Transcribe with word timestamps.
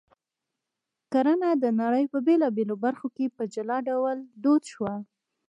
کرنه 1.11 1.49
د 1.63 1.65
نړۍ 1.81 2.05
په 2.13 2.19
بېلابېلو 2.27 2.75
برخو 2.85 3.07
کې 3.15 3.25
په 3.37 3.43
جلا 3.53 3.77
ډول 3.89 4.17
دود 4.43 4.63
شوه 4.73 4.93